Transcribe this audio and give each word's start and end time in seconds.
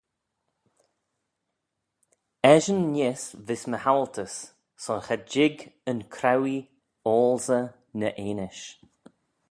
Eshyn 2.53 2.83
neesht 2.93 3.31
vees 3.45 3.63
my 3.71 3.79
haualtys: 3.85 4.35
son 4.83 4.99
cha 5.05 5.17
jig 5.31 5.57
yn 5.89 5.99
crauee-oalsey 6.15 7.65
ny 7.99 8.09
enish. 8.27 8.63